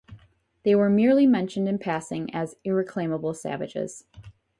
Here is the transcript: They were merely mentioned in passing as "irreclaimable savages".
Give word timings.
They 0.63 0.73
were 0.73 0.89
merely 0.89 1.27
mentioned 1.27 1.69
in 1.69 1.77
passing 1.77 2.33
as 2.33 2.55
"irreclaimable 2.63 3.35
savages". 3.35 4.03